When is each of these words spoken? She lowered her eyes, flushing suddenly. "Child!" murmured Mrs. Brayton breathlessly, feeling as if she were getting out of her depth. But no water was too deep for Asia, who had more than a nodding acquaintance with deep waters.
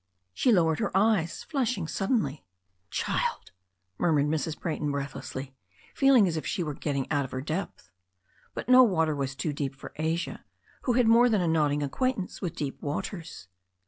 She 0.33 0.51
lowered 0.51 0.79
her 0.79 0.89
eyes, 0.97 1.43
flushing 1.43 1.87
suddenly. 1.87 2.43
"Child!" 2.89 3.51
murmured 3.99 4.25
Mrs. 4.25 4.59
Brayton 4.59 4.89
breathlessly, 4.91 5.53
feeling 5.93 6.27
as 6.27 6.35
if 6.35 6.43
she 6.43 6.63
were 6.63 6.73
getting 6.73 7.05
out 7.11 7.23
of 7.23 7.29
her 7.29 7.39
depth. 7.41 7.91
But 8.55 8.67
no 8.67 8.81
water 8.81 9.15
was 9.15 9.35
too 9.35 9.53
deep 9.53 9.75
for 9.75 9.93
Asia, 9.97 10.43
who 10.85 10.93
had 10.93 11.07
more 11.07 11.29
than 11.29 11.41
a 11.41 11.47
nodding 11.47 11.83
acquaintance 11.83 12.41
with 12.41 12.55
deep 12.55 12.81
waters. 12.81 13.47